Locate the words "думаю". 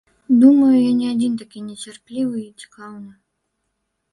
0.43-0.77